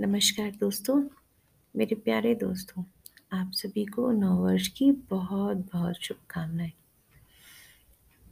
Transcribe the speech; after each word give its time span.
नमस्कार 0.00 0.50
दोस्तों, 0.50 1.02
मेरे 1.76 1.94
प्यारे 1.94 2.34
दोस्तों, 2.34 2.84
आप 3.32 3.50
सभी 3.54 3.84
को 3.84 4.10
नववर्ष 4.10 4.68
की 4.68 4.92
बहुत 4.92 5.56
बहुत 5.56 5.94
शुभकामनाएँ। 5.96 6.72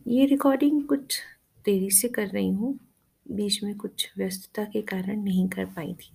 ये 0.07 0.27
रिकॉर्डिंग 0.27 0.85
कुछ 0.85 1.21
देरी 1.65 1.91
से 1.91 2.09
कर 2.09 2.27
रही 2.27 2.51
हूँ, 2.51 2.79
बीच 3.31 3.63
में 3.63 3.77
कुछ 3.77 4.13
व्यस्तता 4.19 4.65
के 4.65 4.83
कारण 4.83 5.23
नहीं 5.23 5.49
कर 5.49 5.65
पाई 5.65 5.95
थी। 5.95 6.13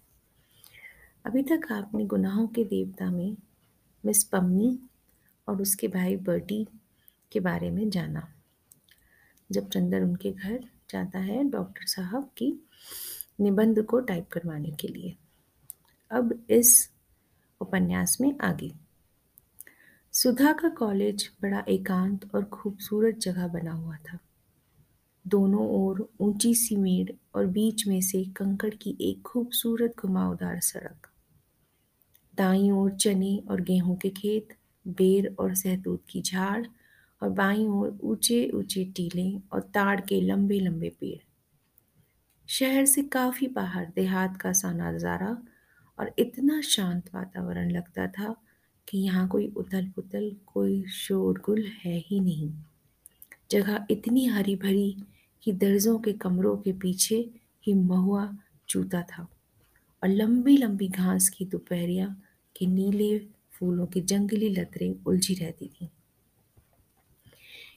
अभी 1.26 1.44
तक 1.44 1.72
आपने 1.72 2.06
गुनाहों 2.06 2.48
के 2.48 2.64
देवता 2.64 3.12
में 3.12 3.38
मिस 4.06 4.24
पम्मी 4.24 4.80
और 5.48 5.62
उसके 5.62 5.88
भाई 5.88 6.16
बर्टी 6.16 6.68
के 7.32 7.40
बारे 7.40 7.72
में 7.72 7.90
जाना। 7.90 8.28
जब 9.52 9.70
चंदर 9.70 10.02
उनके 10.02 10.32
घर 10.32 10.60
जाता 10.90 11.20
है 11.20 11.50
डॉक्टर 11.50 11.86
साहब 11.86 12.30
की 12.38 12.68
निबंध 13.42 13.84
को 13.84 14.00
टाइप 14.00 14.30
करवाने 14.32 14.72
के 14.72 14.88
लिए। 14.88 15.18
अब 16.12 16.34
इस 16.50 16.90
उपन्यास 17.62 18.18
में 18.22 18.34
आगे। 18.42 18.72
सुधा 20.14 20.52
का 20.54 20.70
कॉलेज 20.70 21.30
बड़ा 21.42 21.64
एकांत 21.68 22.36
और 22.36 22.44
खूबसूरत 22.44 23.18
जगह 23.18 23.48
बना 23.48 23.72
हुआ 23.72 23.96
था। 23.96 24.20
दोनों 25.26 25.68
ओर 25.70 26.08
ऊँची 26.22 26.54
सी 26.56 26.76
मेड़ 26.76 27.12
और 27.36 27.46
बीच 27.48 27.88
में 27.88 28.02
से 28.02 28.24
कंकड़ 28.36 28.74
की 28.74 28.96
एक 29.02 29.22
खूबसूरत 29.22 29.94
घुमावदार 30.00 30.60
सड़क। 30.60 31.08
दाई 32.38 32.70
ओर 32.70 32.92
चने 32.92 33.38
और 33.50 33.62
गेहूँ 33.62 33.98
के 33.98 34.10
खेत, 34.10 34.48
बेर 34.86 35.36
और 35.40 35.56
सहतूत 35.56 36.04
की 36.10 36.22
झाड़ 36.22 36.66
और 37.22 37.30
बाईं 37.30 37.68
ओर 37.68 37.98
ऊँचे 38.04 38.50
ऊँचे 38.54 38.84
टीले 38.86 39.32
और 39.54 39.62
ताड़ 39.74 40.00
के 40.02 40.22
लंबे 40.22 40.60
लंबे 40.60 40.90
पेड़। 40.90 41.20
शहर 42.48 42.86
से 42.86 43.04
काफ़ी 43.04 43.48
बाहर 43.48 43.92
देहात 43.96 44.38
का 44.38 44.54
सा 44.54 44.72
नज़ारा 44.72 45.38
और 46.02 46.12
इतना 46.20 46.60
शांत 46.62 47.10
वातावरण 47.16 47.72
लगता 47.72 48.08
था 48.08 48.36
कि 48.88 48.98
यहाँ 48.98 49.28
कोई 49.28 49.48
उथल 49.58 49.88
पुथल 49.88 50.32
कोई 50.46 50.84
शोरगुल 50.90 51.64
है 51.84 51.98
ही 52.00 52.20
नहीं। 52.20 52.52
जगह 53.52 53.86
इतनी 53.92 54.26
हरी 54.26 54.56
भरी 54.56 54.96
कि 55.44 55.52
दर्जों 55.54 55.98
के 56.00 56.14
कमरों 56.14 56.56
के 56.58 56.72
पीछे 56.74 57.16
ही 57.64 57.74
महुआ 57.74 58.28
चूता 58.70 59.02
था 59.02 59.28
और 60.04 60.10
लंबी 60.10 60.58
लंबी 60.58 60.88
घास 60.88 61.30
की 61.30 61.46
दोपहरिया 61.46 62.06
के 62.56 62.66
नीले 62.66 63.18
फूलों 63.52 63.86
की 63.86 64.02
जंगली 64.02 64.50
लतरें 64.50 64.94
उलझी 65.06 65.34
रहती 65.34 65.68
थीं। 65.68 65.88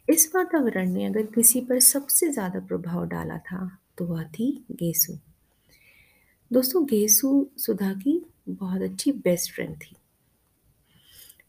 इस 0.09 0.31
वातावरण 0.35 0.93
ने 0.93 1.05
अगर 1.07 1.27
किसी 1.27 1.61
पर 1.61 1.81
सबसे 1.81 2.31
ज़्यादा 2.33 2.61
प्रभाव 2.61 3.07
डाला 3.09 3.39
था 3.43 3.69
तो 3.99 4.07
वह 4.07 4.25
थी 4.29 4.53
गेसू। 4.73 5.19
दोस्तों, 6.53 6.85
गेसु 6.85 7.47
सुधा 7.59 7.93
की 7.93 8.27
बहुत 8.49 8.83
अच्छी 8.83 9.13
बेस्ट 9.13 9.53
फ्रेंड 9.53 9.77
थी। 9.77 9.97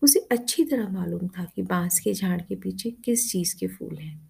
उसे 0.02 0.20
अच्छी 0.20 0.64
तरह 0.64 0.90
मालूम 0.90 1.28
था 1.28 1.46
कि 1.46 1.62
बाँस 1.62 2.00
के 2.00 2.14
झाड़ 2.14 2.42
के 2.42 2.56
पीछे 2.56 2.92
किस 2.92 3.32
चीज़ 3.32 3.56
के 3.56 3.68
फूल 3.68 3.96
हैं। 3.96 4.30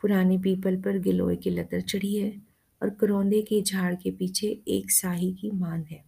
पुराने 0.00 0.38
पीपल 0.38 0.76
पर 0.76 0.98
गिलोय 0.98 1.36
की 1.36 1.50
लतर 1.50 1.80
चढ़ी 1.80 2.16
है 2.16 2.42
और 2.82 2.90
करौंदे 2.90 3.42
के 3.42 3.62
झाड़ 3.62 3.94
के 3.94 4.10
पीछे 4.10 4.60
एक 4.68 4.90
साही 4.90 5.32
की 5.32 5.50
मान 5.50 5.82
है। 5.82 6.04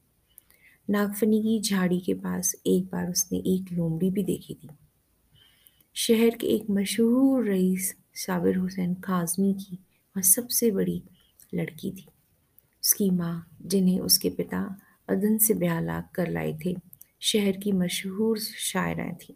नागफनी 0.90 1.42
की 1.42 1.60
झाड़ी 1.60 2.00
के 2.00 2.14
पास 2.14 2.56
एक 2.66 2.84
बार 2.84 3.10
उसने 3.10 3.38
एक 3.38 3.72
लोमड़ी 3.72 4.10
भी 4.10 4.22
देखी 4.22 4.54
थी। 4.54 4.68
शहर 5.94 6.30
के 6.30 6.46
एक 6.46 6.70
मशहूर 6.70 7.44
रईस 7.44 7.96
साबिर 8.14 8.56
हुसैन 8.56 8.94
काजमी 8.94 9.54
की 9.54 9.78
वह 10.16 10.22
सबसे 10.22 10.70
बड़ी 10.70 11.02
लड़की 11.54 11.90
थी। 11.90 12.06
उसकी 12.84 13.10
माँ 13.10 13.56
जिन्हें 13.62 14.00
उसके 14.00 14.30
पिता 14.30 14.80
अदन 15.08 15.38
से 15.38 15.54
ब्याह 15.54 16.00
कर 16.00 16.30
लाए 16.30 16.58
थे, 16.66 16.76
शहर 17.20 17.56
की 17.56 17.72
मशहूर 17.72 18.38
शायराएँ 18.38 19.14
थीं। 19.14 19.34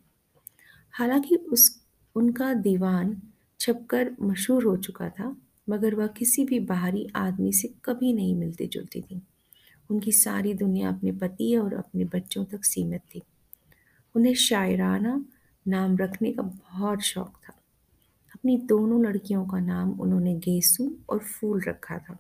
हालाँकि 0.93 1.37
उस, 1.37 1.85
उनका 2.15 2.55
दीवान 2.55 3.23
छपकर 3.61 4.17
मशहूर 4.23 4.65
हो 4.65 4.77
चुका 4.77 5.09
था, 5.09 5.37
मगर 5.69 5.95
वह 5.95 6.07
किसी 6.07 6.45
भी 6.45 6.61
बाहरी 6.61 7.09
आदमी 7.17 7.53
से 7.53 7.75
कभी 7.85 8.13
नहीं 8.13 8.35
मिलती 8.35 8.67
जुलती 8.67 9.01
थी। 9.01 9.23
उनकी 9.91 10.13
सारी 10.13 10.55
दुनिया 10.55 10.89
अपने 10.89 11.13
पति 11.13 11.57
और 11.57 11.75
अपने 11.75 12.05
बच्चों 12.05 12.45
तक 12.45 12.65
सीमित 12.65 13.01
थी। 13.01 13.23
उन्हें 14.17 14.35
शायराना 14.35 15.25
नाम 15.69 15.97
रखने 15.97 16.33
का 16.33 16.43
बहुत 16.43 17.01
शौक 17.01 17.41
था। 17.49 17.53
अपनी 18.35 18.57
दोनों 18.57 19.05
लड़कियों 19.05 19.47
का 19.47 19.61
नाम 19.61 20.01
उन्होंने 20.01 20.35
गेसू 20.35 20.97
और 21.09 21.19
फूल 21.19 21.63
रखा 21.63 21.99
था। 21.99 22.19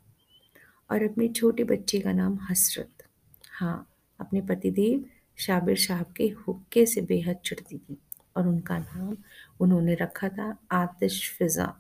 और 0.91 1.03
अपने 1.03 1.29
छोटे 1.29 1.65
बच्चे 1.65 2.01
का 2.01 2.13
नाम 2.13 2.39
हसरत। 2.51 3.03
हाँ 3.51 3.91
अपने 4.21 4.41
पतिदेव 4.41 5.05
शाबिर 5.37 5.77
साहब 5.77 6.15
के 6.17 6.25
हुक्के 6.25 6.87
से 6.87 7.01
बेहद 7.01 7.37
चिढ़ती 7.37 7.79
थी 7.79 7.99
और 8.37 8.49
उनका 8.49 8.79
नाम 8.79 9.17
उन्होंने 9.61 9.95
रखा 9.95 10.29
था 10.29 10.57
आतिश 10.73 11.31
फिज़ा। 11.31 11.75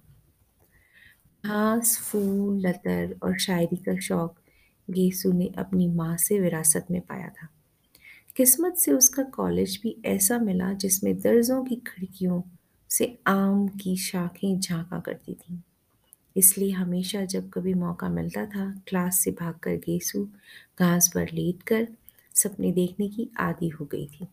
घास 1.44 1.98
फूल, 1.98 2.66
लतर 2.66 3.16
और 3.22 3.38
शायरी 3.38 3.76
का 3.76 3.98
शौक 3.98 4.40
गेसू 4.90 5.32
ने 5.32 5.52
अपनी 5.58 5.88
माँ 5.88 6.16
से 6.16 6.40
विरासत 6.40 6.86
में 6.90 7.00
पाया 7.00 7.28
था। 7.28 7.48
किस्मत 8.36 8.74
से 8.74 8.92
उसका 8.92 9.22
कॉलेज 9.22 9.80
भी 9.82 9.96
ऐसा 10.04 10.38
मिला 10.38 10.72
जिसमें 10.72 11.20
दर्जों 11.20 11.64
की 11.64 11.76
खिड़कियों 11.76 12.42
से 12.90 13.18
आम 13.26 13.68
की 13.68 13.96
शाखें 13.96 14.60
झांका 14.60 15.00
करती 15.00 15.34
थीं। 15.34 15.58
इसलिए 16.36 16.70
हमेशा 16.70 17.24
जब 17.24 17.50
कभी 17.50 17.74
मौका 17.74 18.08
मिलता 18.08 18.46
था, 18.46 18.82
क्लास 18.88 19.20
से 19.20 19.30
भागकर 19.30 19.76
गेसू 19.76 20.24
घास 20.78 21.10
पर 21.14 21.28
लेट 21.32 21.62
कर 21.62 21.88
सपने 22.34 22.72
देखने 22.72 23.08
की 23.08 23.30
आदि 23.38 23.68
हो 23.68 23.84
गई 23.84 24.06
थी। 24.06 24.28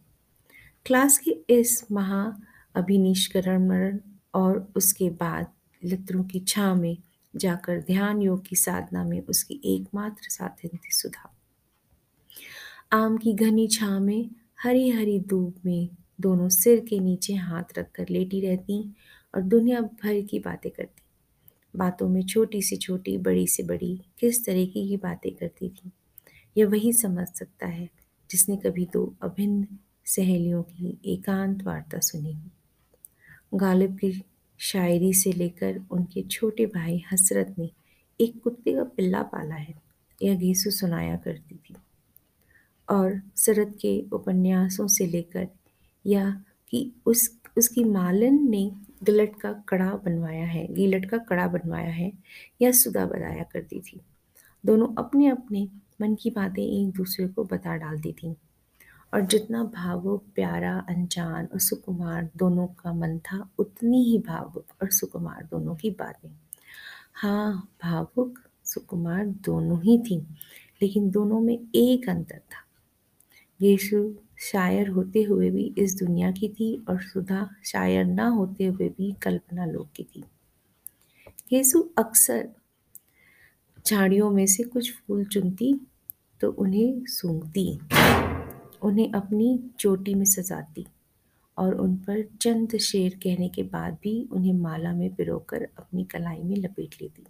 क्लास 0.85 1.17
के 1.17 1.31
इस 1.49 1.85
महा 1.91 2.41
अभिनिष्करण 2.75 3.99
और 4.33 4.73
उसके 4.75 5.09
बाद 5.09 5.47
लतरों 5.85 6.23
की 6.23 6.39
छाँ 6.39 6.75
में 6.75 6.97
जाकर 7.35 7.81
ध्यान 7.81 8.21
योग 8.21 8.45
की 8.45 8.55
साधना 8.55 9.03
में 9.03 9.21
उसकी 9.21 9.61
एकमात्र 9.65 10.29
साधन 10.29 10.77
थी 10.77 10.91
सुधा। 10.91 11.33
आम 12.91 13.17
की 13.17 13.33
घनी 13.33 13.67
छाँ 13.67 13.99
में 13.99 14.29
हरी 14.63 14.89
हरी 14.89 15.19
धूप 15.19 15.55
में 15.65 15.89
दोनों 16.21 16.49
सिर 16.49 16.79
के 16.79 16.99
नीचे 16.99 17.33
हाथ 17.33 17.77
रखकर 17.77 18.05
लेटी 18.09 18.41
रहती 18.41 18.93
और 19.35 19.41
दुनिया 19.41 19.81
भर 19.81 20.21
की 20.21 20.39
बातें 20.39 20.71
करती 20.71 21.00
बातों 21.75 22.09
में 22.09 22.25
छोटी 22.25 22.61
से 22.61 22.75
छोटी, 22.75 23.17
बड़ी 23.17 23.47
से 23.47 23.63
बड़ी 23.63 24.01
किस 24.19 24.45
तरीके 24.45 24.87
की 24.87 24.97
बातें 24.97 25.31
करती 25.31 25.69
थी। 25.69 25.91
यह 26.57 26.67
वही 26.67 26.93
समझ 26.93 27.27
सकता 27.27 27.67
है 27.67 27.89
जिसने 28.31 28.57
कभी 28.57 28.85
दो 28.93 29.15
अभिन्न 29.21 29.67
सहेलियों 30.05 30.63
की 30.63 30.99
एकांत 31.05 31.63
वार्ता 31.63 31.99
सुनी 31.99 32.33
हो। 32.33 33.57
गालिब 33.57 33.97
की 33.97 34.23
शायरी 34.57 35.13
से 35.13 35.31
लेकर 35.31 35.79
उनके 35.91 36.21
छोटे 36.21 36.65
भाई 36.65 37.03
हसरत 37.11 37.55
ने 37.59 37.69
एक 38.21 38.41
कुत्ते 38.41 38.73
का 38.73 38.83
पिल्ला 38.83 39.21
पाला 39.23 39.55
है, 39.55 39.81
यह 40.21 40.35
घीसू 40.35 40.71
सुनाया 40.71 41.15
करती 41.15 41.55
थी। 41.55 41.75
और 42.89 43.21
सरद 43.35 43.75
के 43.81 44.05
उपन्यासों 44.13 44.87
से 44.87 45.07
लेकर 45.07 45.47
या 46.05 46.43
कि 46.69 46.91
उस, 47.05 47.39
उसकी 47.57 47.83
मालन 47.83 48.49
ने 48.49 48.71
गिलट 49.03 49.39
का 49.41 49.53
कड़ा 49.53 49.91
बनवाया 49.91 50.45
है, 50.45 50.73
गिलट 50.73 51.05
का 51.05 51.17
कड़ा 51.17 51.47
बनवाया 51.47 51.89
है 51.89 52.13
यह 52.61 52.71
सुधा 52.71 53.05
बताया 53.05 53.43
करती 53.43 53.79
थी। 53.79 54.01
दोनों 54.65 54.95
अपने 54.97 55.27
अपने 55.27 55.67
मन 56.01 56.15
की 56.15 56.29
बातें 56.29 56.63
एक 56.63 56.91
दूसरे 56.91 57.27
को 57.27 57.43
बता 57.43 57.75
डालती 57.75 58.13
थी। 58.13 58.35
और 59.13 59.21
जितना 59.21 59.63
भावुक, 59.63 60.25
प्यारा, 60.35 60.85
अनजान 60.89 61.45
और 61.45 61.59
सुकुमार 61.59 62.29
दोनों 62.37 62.67
का 62.67 62.93
मन 62.93 63.19
था, 63.19 63.49
उतनी 63.57 64.03
ही 64.03 64.19
भावुक 64.19 64.65
और 64.81 64.91
सुकुमार 64.91 65.43
दोनों 65.43 65.75
की 65.75 65.89
बातें। 65.89 66.29
हाँ 67.13 67.69
भावुक, 67.83 68.39
सुकुमार 68.63 69.25
दोनों 69.25 69.81
ही 69.81 69.99
थी, 69.99 70.17
लेकिन 70.81 71.09
दोनों 71.09 71.39
में 71.39 71.67
एक 71.75 72.09
अंतर 72.09 72.37
था। 72.37 72.67
यीशु 73.61 74.13
शायर 74.41 74.87
होते 74.87 75.21
हुए 75.23 75.49
भी 75.49 75.73
इस 75.77 75.95
दुनिया 75.95 76.31
की 76.31 76.49
थी 76.49 76.75
और 76.89 77.01
सुधा 77.01 77.49
शायर 77.65 78.05
ना 78.05 78.27
होते 78.27 78.65
हुए 78.65 78.87
भी 78.89 79.11
कल्पना 79.23 79.65
लोक 79.65 79.89
की 79.95 80.03
थी। 80.05 80.23
येसु 81.53 81.81
अक्सर 81.97 82.49
झाड़ियों 83.85 84.29
में 84.31 84.45
से 84.47 84.63
कुछ 84.63 84.91
फूल 84.91 85.25
चुनती 85.25 85.73
तो 86.41 86.49
उन्हें 86.51 87.03
सूंघती, 87.07 87.79
उन्हें 88.81 89.11
अपनी 89.11 89.57
चोटी 89.79 90.13
में 90.13 90.25
सजाती 90.25 90.85
और 91.57 91.73
उन 91.75 91.95
पर 91.97 92.23
चंद 92.41 92.77
शेर 92.77 93.19
कहने 93.23 93.49
के 93.49 93.63
बाद 93.63 93.97
भी 94.03 94.13
उन्हें 94.31 94.53
माला 94.53 94.93
में 94.93 95.13
पिरोकर 95.15 95.67
अपनी 95.77 96.03
कलाई 96.03 96.41
में 96.43 96.55
लपेट 96.57 96.95
लेती। 97.01 97.25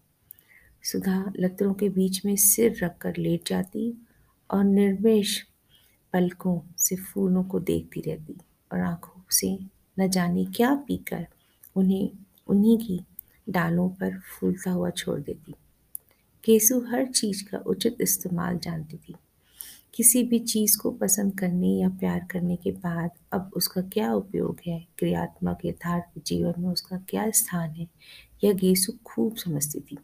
सुधा 0.83 1.23
लतरों 1.37 1.73
के 1.73 1.89
बीच 1.89 2.25
में 2.25 2.35
सिर 2.35 2.77
रखकर 2.83 3.17
लेट 3.17 3.49
जाती 3.49 3.93
और 4.49 4.63
निर्वेश 4.63 5.41
पलकों 6.13 6.61
से 6.77 6.95
फूलों 6.95 7.43
को 7.43 7.59
देखती 7.59 8.01
रहती 8.01 8.37
और 8.73 8.79
आँखों 8.79 9.21
से 9.31 9.59
न 9.99 10.07
जाने 10.09 10.45
क्या 10.45 10.75
पीकर 10.75 11.27
उन्हें, 11.75 12.09
उन्हीं 12.47 12.77
की 12.77 13.01
डालों 13.49 13.89
पर 13.89 14.19
फूलता 14.19 14.71
हुआ 14.71 14.89
छोड़ 14.89 15.19
देती। 15.19 15.53
केसु 16.43 16.79
हर 16.79 17.05
चीज़ 17.05 17.49
का 17.49 17.57
उचित 17.57 17.97
इस्तेमाल 18.01 18.57
जानती 18.57 18.97
थी। 18.97 19.15
किसी 19.95 20.23
भी 20.23 20.39
चीज़ 20.39 20.77
को 20.77 20.91
पसंद 20.91 21.39
करने 21.39 21.67
या 21.67 21.89
प्यार 21.89 22.27
करने 22.31 22.55
के 22.55 22.71
बाद 22.71 23.11
अब 23.31 23.51
उसका 23.55 23.81
क्या 23.81 24.13
उपयोग 24.13 24.57
है? 24.67 24.87
क्रियात्मक 24.97 25.57
यथार्थ 25.65 26.23
जीवन 26.25 26.53
में 26.57 26.69
उसका 26.69 26.97
क्या 26.97 27.31
स्थान 27.31 27.69
है? 27.69 27.87
यह 28.43 28.53
गेसु 28.53 28.93
खूब 29.05 29.35
समझती 29.35 29.79
थी। 29.79 29.97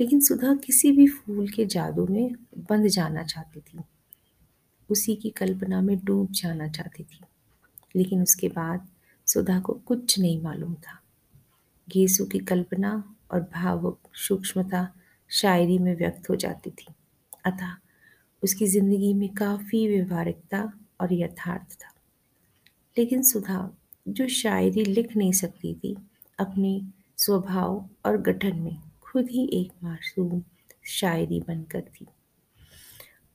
लेकिन 0.00 0.20
सुधा 0.20 0.54
किसी 0.54 0.92
भी 0.92 1.06
फूल 1.06 1.48
के 1.48 1.66
जादू 1.66 2.06
में 2.06 2.34
बंध 2.58 2.86
जाना 2.86 3.22
चाहती 3.22 3.60
थी। 3.60 3.78
उसी 4.90 5.16
की 5.16 5.30
कल्पना 5.30 5.80
में 5.80 6.04
डूब 6.04 6.32
जाना 6.32 6.68
चाहती 6.68 7.02
थी। 7.02 7.20
लेकिन 7.96 8.22
उसके 8.22 8.48
बाद 8.48 8.88
सुधा 9.26 9.60
को 9.60 9.72
कुछ 9.72 10.18
नहीं 10.18 10.42
मालूम 10.42 10.74
था। 10.74 11.00
गेसु 11.88 12.24
की 12.24 12.38
कल्पना 12.38 13.16
और 13.30 13.40
भावुक 13.40 14.00
सूक्ष्मता 14.14 14.94
शायरी 15.28 15.78
में 15.78 15.96
व्यक्त 15.96 16.30
हो 16.30 16.36
जाती 16.36 16.70
थी। 16.70 16.86
अतः 17.44 17.74
उसकी 18.42 18.66
ज़िंदगी 18.66 19.14
में 19.14 19.34
काफ़ी 19.34 19.88
व्यवहारिकता 19.88 20.72
और 21.00 21.12
यथार्थ 21.12 21.72
था। 21.72 21.92
लेकिन 22.98 23.22
सुधा, 23.22 23.76
जो 24.08 24.28
शायरी 24.28 24.84
लिख 24.84 25.16
नहीं 25.16 25.32
सकती 25.32 25.74
थी, 25.74 25.96
अपने 26.38 26.82
स्वभाव 27.16 27.88
और 28.06 28.16
गठन 28.16 28.56
में 28.56 28.80
खुद 29.02 29.28
ही 29.30 29.50
एक 29.52 29.72
मासूम 29.84 30.42
शायरी 30.84 31.40
बनकर 31.40 31.80
थी। 31.80 32.06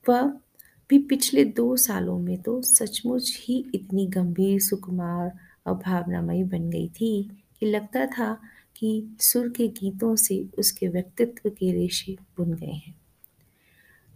वह 0.08 0.40
भी 0.90 0.98
पिछले 0.98 1.44
दो 1.44 1.76
सालों 1.76 2.18
में 2.18 2.42
तो 2.42 2.60
सचमुच 2.62 3.38
ही 3.42 3.64
इतनी 3.74 4.06
गंभीर 4.06 4.60
सुकुमार 4.60 5.32
और 5.66 5.74
भावनामयी 5.74 6.44
बन 6.44 6.70
गई 6.70 6.88
थी 6.88 7.30
कि 7.60 7.66
लगता 7.66 8.06
था 8.06 8.34
कि 8.76 9.16
सुर 9.20 9.48
के 9.48 9.68
गीतों 9.68 10.16
से 10.16 10.48
उसके 10.58 10.88
व्यक्तित्व 10.88 11.50
के 11.50 11.72
रेशे 11.72 12.16
बुन 12.36 12.52
गए 12.52 12.66
हैं। 12.66 12.94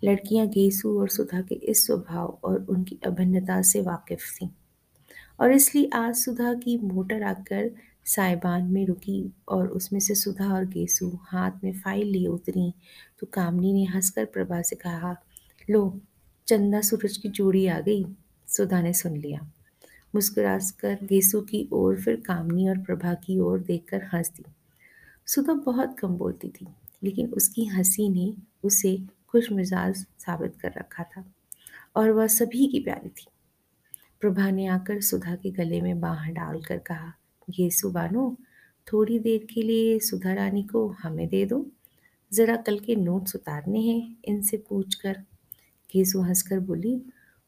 लड़कियाँ 0.05 0.47
गेसु 0.47 0.99
और 1.01 1.09
सुधा 1.09 1.41
के 1.41 1.55
इस 1.55 1.87
स्वभाव 1.87 2.39
और 2.45 2.67
उनकी 2.71 2.99
अभिन्नता 3.07 3.61
से 3.63 3.81
वाकिफ 3.81 4.21
थीं। 4.37 4.49
और 5.41 5.53
इसलिए 5.53 5.91
आज 5.95 6.15
सुधा 6.15 6.53
की 6.55 6.77
मोटर 6.79 7.23
आकर 7.23 7.71
साइबान 8.05 8.65
में 8.65 8.85
रुकी 8.87 9.33
और 9.49 9.69
उसमें 9.69 10.01
से 10.01 10.15
सुधा 10.15 10.53
और 10.55 10.65
गेसु 10.65 11.11
हाथ 11.23 11.65
में 11.65 11.73
फ़ाइल 11.73 12.07
लिए 12.07 12.27
उतरी 12.27 12.73
तो 13.21 13.27
कामनी 13.27 13.73
ने 13.73 13.85
हंसकर 13.85 14.25
प्रभा 14.25 14.61
से 14.63 14.77
कहा, 14.77 15.17
लो 15.71 16.01
चंदा 16.49 16.81
सूरज 16.81 17.17
की 17.17 17.29
जोड़ी 17.29 17.67
आ 17.67 17.81
गई। 17.81 18.05
सुधा 18.49 18.81
ने 18.83 18.93
सुन 18.93 19.17
लिया। 19.17 19.51
मुस्कुराकर 20.15 20.99
गेसु 21.05 21.41
की 21.41 21.69
ओर, 21.73 22.01
फिर 22.01 22.17
कामनी 22.17 22.69
और 22.69 22.79
प्रभा 22.79 23.15
की 23.15 23.39
ओर 23.39 23.61
देखकर 23.61 24.03
हंस 24.03 24.31
दी 24.31 24.45
सुधा 25.27 25.53
बहुत 25.53 25.99
कम 25.99 26.09
बोलती 26.09 26.49
थी, 26.49 26.67
लेकिन 27.05 27.27
उसकी 27.27 27.65
हँसी 27.65 28.09
ने 28.09 28.35
उसे 28.65 29.03
खुश 29.29 29.53
मिजाज 29.53 29.97
साबित 29.97 30.57
कर 30.61 30.73
रखा 30.79 31.03
था 31.03 31.25
और 31.97 32.11
वह 32.11 32.27
सभी 32.27 32.67
की 32.67 32.81
प्यारी 32.81 33.09
थी। 33.09 33.27
प्रभा 34.21 34.51
ने 34.51 34.67
आकर 34.67 35.01
सुधा 35.01 35.35
के 35.35 35.51
गले 35.51 35.81
में 35.81 36.01
बाह 36.01 36.29
डालकर 36.31 36.79
कहा, 36.79 37.13
गेसु 37.51 37.91
बानो, 37.91 38.37
थोड़ी 38.93 39.19
देर 39.19 39.47
के 39.55 39.63
लिए 39.63 39.99
सुधा 39.99 40.33
रानी 40.33 40.63
को 40.63 40.89
हमें 40.89 41.29
दे 41.29 41.45
दो। 41.47 41.67
ज़रा 42.33 42.57
कल 42.57 42.79
के 42.79 42.97
नोट्स 42.97 43.37
उतारने 43.37 43.81
हैं, 43.81 44.17
इनसे 44.25 44.57
पूछ 44.57 44.95
कर 45.91 45.99
गेसु 45.99 46.21
हंसकर 46.21 46.61
बोली, 46.61 47.01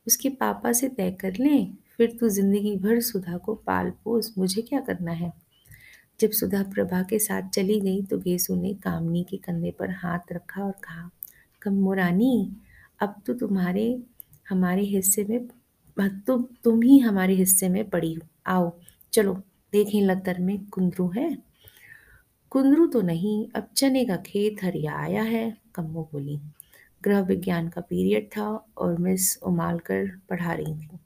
उसके 0.06 0.28
पापा 0.28 0.72
से 0.72 0.88
तय 0.88 1.10
कर 1.10 1.36
लें, 1.36 1.74
फिर 1.96 2.16
तू 2.20 2.28
ज़िंदगी 2.28 2.76
भर 2.76 3.00
सुधा 3.00 3.36
को 3.36 3.54
पाल 3.54 3.90
पोस, 4.04 4.34
मुझे 4.38 4.62
क्या 4.62 4.80
करना 4.80 5.12
है? 5.12 5.32
जब 6.20 6.30
सुधा 6.30 6.62
प्रभा 6.62 7.02
के 7.02 7.18
साथ 7.18 7.48
चली 7.48 7.80
गई 7.80 8.02
तो 8.02 8.18
गेसु 8.18 8.54
ने 8.54 8.72
कामनी 8.74 9.22
के 9.30 9.36
कंधे 9.36 9.70
पर 9.70 9.90
हाथ 9.90 10.32
रखा 10.32 10.62
और 10.62 10.72
कहा 10.72 11.10
कम्मो 11.62 11.92
रानी 11.92 12.56
अब 13.00 13.14
तो 13.26 13.34
तुम्हारे, 13.34 14.02
हमारे 14.48 14.82
हिस्से 14.82 15.24
में 15.24 15.48
तो 16.26 16.36
तुम 16.64 16.82
ही 16.82 16.98
हमारे 16.98 17.34
हिस्से 17.34 17.68
में 17.68 17.88
पड़ी 17.90 18.12
हो। 18.14 18.22
आओ, 18.46 18.72
चलो, 19.12 19.34
देखें 19.72 20.00
लतर 20.02 20.38
में 20.40 20.66
कुंदरू 20.66 21.08
है? 21.08 21.36
कुंदरू 22.50 22.86
तो 22.86 23.00
नहीं, 23.00 23.46
अब 23.56 23.68
चने 23.76 24.04
का 24.04 24.16
खेत 24.16 24.64
हरिया 24.64 24.96
आया 24.96 25.22
है, 25.22 25.56
कम्मो 25.74 26.08
बोली। 26.12 26.38
गृह 27.04 27.20
विज्ञान 27.20 27.68
का 27.68 27.80
पीरियड 27.80 28.26
था 28.26 28.66
और 28.78 28.98
मिस 28.98 29.42
उमालकर 29.42 30.20
पढ़ा 30.30 30.52
रही 30.52 30.74
थी। 30.74 30.98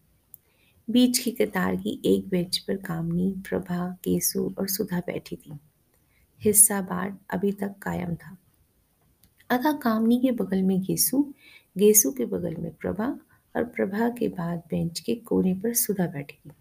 बीच 0.90 1.18
की 1.18 1.30
कतार 1.30 1.76
की 1.76 2.02
एक 2.04 2.28
बेंच 2.28 2.58
पर 2.58 2.76
कामनी, 2.76 3.30
प्रभा, 3.30 3.96
केसु 4.04 4.54
और 4.58 4.68
सुधा 4.68 5.00
बैठी 5.00 5.36
थी। 5.36 5.58
हिस्सा 6.40 6.80
बाट 6.80 7.18
अभी 7.30 7.52
तक 7.52 7.74
कायम 7.82 8.14
था। 8.14 8.36
अतः 9.50 9.72
कामनी 9.72 10.20
के 10.20 10.30
बगल 10.30 10.62
में 10.62 10.80
गेसु 10.80 11.32
गेसु 11.78 12.12
के 12.12 12.24
बगल 12.24 12.56
में 12.56 12.74
प्रभा 12.74 13.18
और 13.56 13.64
प्रभा 13.64 14.08
के 14.08 14.28
बाद 14.28 14.62
बेंच 14.70 15.00
के 15.00 15.14
कोने 15.14 15.54
पर 15.54 15.74
सुधा 15.74 16.06
बैठी 16.06 16.50
थी। 16.50 16.52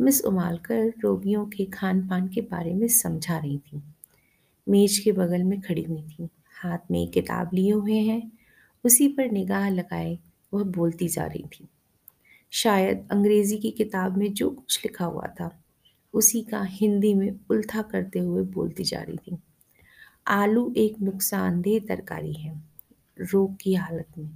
मिस 0.00 0.24
उमालकर 0.24 0.92
रोगियों 1.00 1.46
के 1.46 1.64
खान 1.64 2.08
पान 2.08 2.28
के 2.28 2.40
बारे 2.40 2.74
में 2.74 2.88
समझा 2.88 3.38
रही 3.38 3.58
थी। 3.58 3.82
मेज 4.68 4.98
के 4.98 5.12
बगल 5.12 5.42
में 5.42 5.60
खड़ी 5.60 5.82
हुई 5.82 6.02
थी। 6.02 6.28
हाथ 6.62 6.78
में 6.90 7.08
किताब 7.08 7.50
लिए 7.54 7.72
हुए 7.72 7.98
हैं 7.98 8.32
उसी 8.84 9.08
पर 9.08 9.30
निगाह 9.30 9.68
लगाए, 9.68 10.18
वह 10.54 10.64
बोलती 10.64 11.08
जा 11.08 11.24
रही 11.24 11.44
थी। 11.54 11.68
शायद 12.50 13.08
अंग्रेज़ी 13.10 13.58
की 13.58 13.70
किताब 13.70 14.16
में 14.16 14.32
जो 14.32 14.50
कुछ 14.50 14.84
लिखा 14.84 15.04
हुआ 15.04 15.26
था, 15.40 15.50
उसी 16.14 16.42
का 16.42 16.62
हिंदी 16.62 17.14
में 17.14 17.40
उल्था 17.50 17.82
करते 17.82 18.18
हुए 18.18 18.42
बोलती 18.42 18.84
जा 18.84 19.00
रही 19.00 19.16
थी। 19.16 19.36
आलू 20.26 20.72
एक 20.76 21.00
नुकसानदेह 21.00 21.80
तरकारी 21.88 22.32
है, 22.32 22.62
रोग 23.20 23.56
की 23.60 23.74
हालत 23.74 24.18
में। 24.18 24.30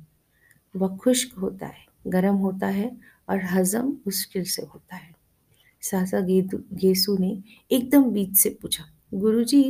वह 0.76 0.96
खुश्क 0.96 1.38
होता 1.38 1.66
है, 1.66 1.86
गर्म 2.06 2.34
होता 2.34 2.66
है 2.66 2.90
और 3.28 3.44
हजम 3.44 3.88
मुश्किल 4.06 4.44
से 4.44 4.62
होता 4.62 4.96
है। 4.96 5.14
सासा 5.80 6.20
गेसु 6.20 7.16
ने 7.16 7.42
एकदम 7.70 8.10
बीच 8.10 8.36
से 8.36 8.50
पूछा, 8.62 8.84
गुरुजी, 9.14 9.62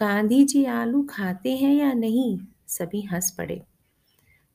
गांधी 0.00 0.44
जी 0.44 0.64
आलू 0.64 1.02
खाते 1.10 1.56
हैं 1.56 1.74
या 1.74 1.92
नहीं? 1.92 2.38
सभी 2.68 3.00
हंस 3.02 3.30
पड़े। 3.30 3.62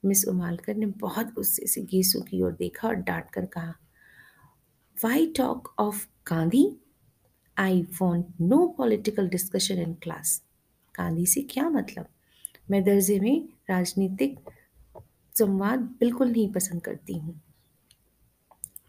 मिस 0.03 0.27
उमालकर 0.27 0.75
ने 0.75 0.85
बहुत 0.85 1.33
गुस्से 1.33 1.67
से 1.67 1.81
गेसु 1.81 2.21
की 2.21 2.41
ओर 2.41 2.51
देखा 2.51 2.87
और 2.87 2.95
डांट 2.95 3.29
कर 3.33 3.45
कहा 3.45 3.73
why 4.97 5.25
talk 5.27 5.73
of 5.79 6.05
Gandhi 6.27 6.77
I 7.57 7.81
want 8.01 8.25
no 8.41 8.67
political 8.67 9.27
discussion 9.29 9.77
in 9.77 9.93
class 9.93 10.41
Gandhi 10.95 11.25
से 11.25 11.41
क्या 11.41 11.69
मतलब? 11.69 12.05
मैं 12.71 12.83
दर्जे 12.83 13.19
में 13.19 13.47
राजनीतिक 13.69 14.39
संवाद 15.35 15.79
बिल्कुल 15.79 16.31
नहीं 16.31 16.51
पसंद 16.53 16.81
करती 16.81 17.17
हूँ। 17.17 17.41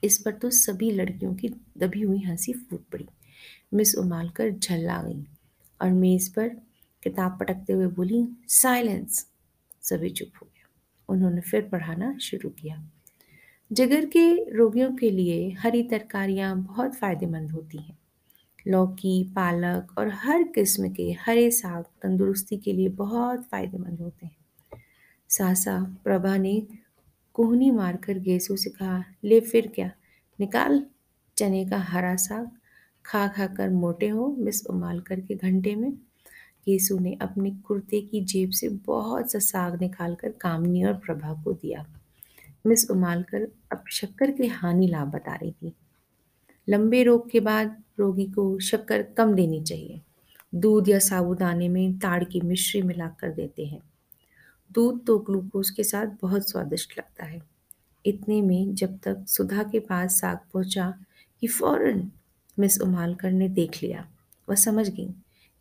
इस 0.04 0.18
पर 0.18 0.32
तो 0.32 0.50
सभी 0.50 0.90
लड़कियों 0.90 1.34
की 1.34 1.48
दबी 1.78 2.02
हुई 2.02 2.22
हँसी 2.22 2.52
फूट 2.52 2.84
पड़ी। 2.92 3.08
मिस 3.74 3.94
उमालकर 3.94 4.50
झल्ला 4.50 5.02
गई 5.02 5.24
और 5.82 5.90
मेज 5.90 6.28
पर 6.34 6.48
किताब 7.02 7.38
पटकते 7.40 7.72
हुए 7.72 7.86
बोली 7.86 8.26
साइलेंस 8.48 9.26
सभी 9.82 10.10
चुप 10.10 10.42
हो 10.42 10.46
गए। 10.46 10.59
उन्होंने 11.10 11.40
फिर 11.40 11.62
पढ़ाना 11.62 12.18
शुरू 12.18 12.50
किया। 12.50 12.90
जिगर 13.72 14.06
के 14.06 14.54
रोगियों 14.54 14.96
के 14.96 15.10
लिए 15.10 15.50
हरी 15.50 15.82
तरकारियाँ 15.82 16.56
बहुत 16.62 16.94
फ़ायदेमंद 16.94 17.50
होती 17.50 17.78
हैं। 17.78 17.98
लौकी, 18.68 19.24
पालक 19.24 19.98
और 19.98 20.08
हर 20.08 20.42
किस्म 20.42 20.92
के 20.92 21.16
हरे 21.20 21.50
साग 21.50 21.84
तंदुरुस्ती 22.02 22.56
के 22.56 22.72
लिए 22.72 22.88
बहुत 22.88 23.42
फ़ायदेमंद 23.42 24.00
होते 24.00 24.26
हैं। 24.26 24.36
सासा, 25.28 25.96
प्रभा 26.04 26.36
ने 26.36 26.66
कोहनी 27.34 27.70
मारकर 27.70 28.18
गेसू 28.18 28.56
से 28.56 28.70
कहा, 28.70 29.04
ले 29.24 29.40
फिर 29.40 29.72
क्या? 29.74 29.90
निकाल 30.40 30.86
चने 31.36 31.66
का 31.66 31.78
हरा 31.78 32.16
साग 32.16 32.50
खा 33.06 33.28
खा 33.28 33.46
कर 33.46 33.70
मोटे 33.70 34.08
हो, 34.08 34.36
मिस 34.38 34.66
उमालकर 34.66 35.20
के 35.20 35.34
घंटे 35.34 35.74
में। 35.74 35.98
गेसू 36.66 36.98
ने 36.98 37.18
अपने 37.20 37.50
कुर्ते 37.50 38.00
की 38.00 38.20
जेब 38.24 38.50
से 38.50 38.68
बहुत 38.68 39.32
सा 39.32 39.38
साग 39.38 39.80
निकालकर 39.80 40.28
कामनी 40.28 40.84
और 40.84 40.92
प्रभा 40.92 41.42
को 41.44 41.52
दिया। 41.52 41.86
मिस 42.66 42.90
उमालकर 42.90 43.48
अब 43.72 43.84
शक्कर 43.90 44.30
के 44.30 44.46
हानि 44.46 44.86
लाभ 44.86 45.08
बता 45.08 45.34
रही 45.34 45.52
थी। 45.52 45.72
लंबे 46.68 47.02
रोग 47.02 47.30
के 47.30 47.40
बाद 47.40 47.82
रोगी 47.98 48.24
को 48.24 48.58
शक्कर 48.58 49.02
कम 49.02 49.34
देनी 49.34 49.62
चाहिए। 49.62 50.00
दूध 50.54 50.88
या 50.88 50.98
साबुदाने 50.98 51.68
में 51.68 51.98
ताड़ 51.98 52.24
की 52.24 52.40
मिश्री 52.40 52.82
मिलाकर 52.82 53.32
देते 53.32 53.66
हैं। 53.66 53.80
दूध 54.72 55.06
तो 55.06 55.18
ग्लूकोज 55.18 55.70
के 55.70 55.84
साथ 55.84 56.06
बहुत 56.22 56.50
स्वादिष्ट 56.50 56.98
लगता 56.98 57.24
है। 57.24 57.42
इतने 58.06 58.42
में 58.42 58.74
जब 58.74 58.98
तक 58.98 59.24
सुधा 59.28 59.62
के 59.62 59.80
पास 59.80 60.20
साग 60.20 60.38
पहुँचा 60.52 60.94
कि 61.40 61.46
फ़ौरन 61.46 62.10
मिस 62.58 62.80
उमालकर 62.80 63.30
ने 63.30 63.48
देख 63.48 63.82
लिया। 63.82 64.08
वह 64.48 64.54
समझ 64.54 64.88
गई 64.88 65.08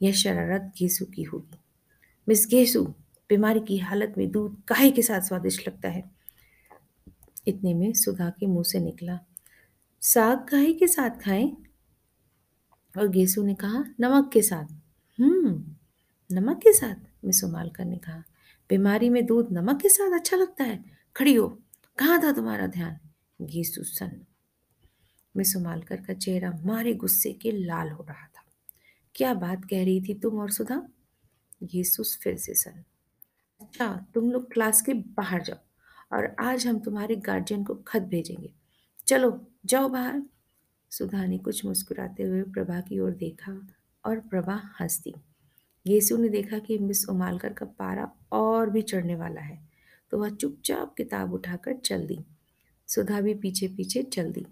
यह 0.02 0.12
शरारत 0.12 0.74
गेसू 0.80 1.06
की 1.06 1.24
होगी। 1.24 1.60
मिस 2.28 2.48
गेसू 2.48 2.86
बीमारी 3.30 3.60
की 3.60 3.78
हालत 3.78 4.14
में 4.18 4.32
दूध 4.32 4.64
काहे 4.68 4.92
के 4.92 5.02
साथ 5.02 5.22
स्वादिष्ट 5.22 5.68
लगता 5.68 5.90
है? 5.90 6.12
इतने 7.48 7.74
में 7.74 7.94
सुधा 7.94 8.30
के 8.30 8.48
मुँह 8.48 8.64
से 8.64 8.80
निकला, 8.80 9.20
साग 10.02 10.48
काहे 10.48 10.74
के 10.74 10.88
साथ 10.88 11.10
खाएँ? 11.10 11.58
और 12.98 13.08
गेसू 13.08 13.44
ने 13.44 13.56
कहा, 13.56 13.86
नमक 14.00 14.30
के 14.34 14.42
साथ। 14.42 14.66
हम्म 15.22 15.76
नमक 16.32 16.58
के 16.58 16.74
साथ, 16.74 16.96
मिस 17.26 17.44
उमालकर 17.44 17.86
ने 17.86 17.98
कहा। 17.98 18.24
बीमारी 18.70 19.10
में 19.10 19.26
दूध 19.26 19.48
नमक 19.52 19.82
के 19.82 19.90
साथ 19.90 20.20
अच्छा 20.20 20.38
लगता 20.38 20.64
है? 20.64 20.86
खड़ी 21.16 21.34
हो, 21.34 21.60
कहाँ 21.98 22.24
था 22.24 22.32
तुम्हारा 22.32 22.68
ध्यान? 22.68 22.98
गेसु 23.42 23.84
सन्न। 23.84 24.26
मिस 25.38 25.56
उमालकर 25.56 26.02
का 26.02 26.14
चेहरा 26.14 26.60
मारे 26.66 26.94
गुस्से 26.94 27.34
के 27.34 27.52
लाल 27.52 27.90
हो 27.90 28.06
रहा 28.10 28.29
क्या 29.20 29.34
बात 29.34 29.66
कह 29.66 29.84
रही 29.84 30.02
थी 30.02 30.14
तुम 30.14 30.40
और 30.40 30.52
सुधा? 30.52 30.90
येसुस 31.74 32.20
फिर 32.24 32.38
से 32.38 32.54
सन 32.54 32.84
अच्छा 33.62 34.06
तुम 34.14 34.32
लोग 34.32 34.52
क्लास 34.54 34.82
के 34.82 34.94
बाहर 34.94 35.42
जाओ 35.42 35.58
और 36.18 36.36
आज 36.40 36.68
हम 36.68 36.80
तुम्हारे 36.80 37.16
गार्जियन 37.16 37.64
को 37.64 37.76
खत 37.76 38.02
भेजेंगे। 38.02 38.54
चलो, 39.08 39.48
जाओ 39.66 39.90
बाहर। 39.90 40.24
सुधा 40.92 41.26
ने 41.26 41.38
कुछ 41.38 41.66
मुस्कुराते 41.66 42.24
हुए 42.24 42.44
प्रभा 42.44 42.82
की 42.82 43.00
ओर 43.00 43.12
देखा 43.12 43.68
और 44.06 44.20
प्रभा 44.20 44.62
हंस 44.82 45.02
दी 45.04 45.14
येसु 45.88 46.18
ने 46.18 46.30
देखा 46.30 46.60
कि 46.60 46.78
मिस 46.78 47.10
उमालकर 47.10 47.54
का 47.54 47.66
पारा 47.66 48.12
और 48.32 48.70
भी 48.70 48.82
चढ़ने 48.82 49.16
वाला 49.16 49.42
है 49.42 49.70
तो 50.12 50.18
वह 50.18 50.30
चुपचाप 50.30 50.96
किताब 50.98 51.34
उठाकर 51.34 51.78
चल 51.78 52.08
दी 52.08 52.20
सुधा 52.88 53.22
भी 53.22 53.34
पीछे 53.34 53.68
पीछे 53.68 54.04
चल 54.04 54.32
दी 54.32 54.46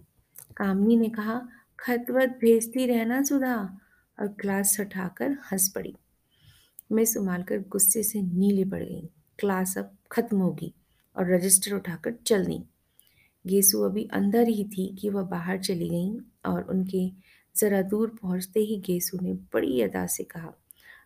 कामनी 0.58 0.98
ने 0.98 1.10
कहा 1.10 1.50
खत 1.80 2.06
वत 2.12 2.38
भेजती 2.42 2.86
रहना 2.86 3.24
सुधा। 3.24 3.80
और 4.20 4.28
क्लास 4.28 4.80
हटाकर 4.80 5.38
हंस 5.52 5.68
पड़ी। 5.70 5.96
मिस 6.92 7.18
उमालकर 7.18 7.60
गुस्से 7.60 8.04
से 8.04 8.22
नीली 8.22 8.64
पड़ 8.66 8.84
गई। 8.84 9.10
क्लास 9.40 9.78
अब 9.78 9.96
खत्म 10.12 10.38
होगी 10.38 10.74
और 11.16 11.34
रजिस्टर 11.34 11.74
उठाकर 11.74 12.14
चल 12.26 12.46
दी। 12.46 12.64
गेसु 13.46 13.82
अभी 13.82 14.08
अंदर 14.14 14.48
ही 14.48 14.64
थी 14.64 14.96
कि 14.96 15.10
वह 15.10 15.22
बाहर 15.22 15.60
चली 15.60 15.90
गई 15.90 16.18
और 16.46 16.64
उनके 16.64 17.10
ज़रा 17.56 17.82
दूर 17.82 18.10
पहुँचते 18.22 18.60
ही 18.60 18.78
गेसु 18.78 19.18
ने 19.22 19.34
बड़ी 19.34 19.82
अदा 19.82 20.06
से 20.08 20.24
कहा, 20.24 20.54